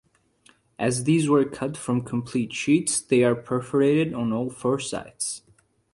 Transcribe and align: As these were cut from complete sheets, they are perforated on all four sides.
As 0.79 1.03
these 1.03 1.29
were 1.29 1.45
cut 1.45 1.77
from 1.77 2.01
complete 2.03 2.51
sheets, 2.53 2.99
they 2.99 3.23
are 3.23 3.35
perforated 3.35 4.15
on 4.15 4.33
all 4.33 4.49
four 4.49 4.79
sides. 4.79 5.43